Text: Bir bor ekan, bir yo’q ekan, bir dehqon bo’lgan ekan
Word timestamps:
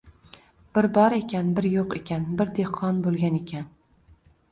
Bir 0.77 0.85
bor 0.93 1.15
ekan, 1.17 1.51
bir 1.59 1.67
yo’q 1.73 1.93
ekan, 1.99 2.25
bir 2.39 2.49
dehqon 2.61 3.03
bo’lgan 3.05 3.37
ekan 3.41 3.69